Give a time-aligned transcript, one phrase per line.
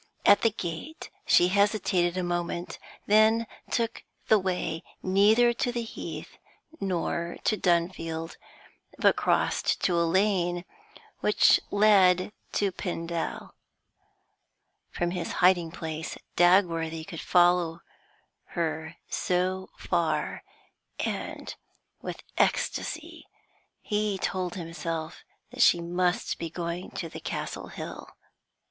[0.25, 6.39] At the gate she hesitated a moment, then took the way neither to the Heath
[6.79, 8.35] nor to Dunfield,
[8.97, 10.65] but crossed to the lane
[11.19, 13.53] which led to Pendal.
[14.89, 17.81] From his hiding place Dagworthy could follow
[18.57, 20.43] her so far,
[20.99, 21.53] and
[22.01, 23.27] with ecstasy
[23.83, 28.09] he told himself that she must be going to the Castle Hill.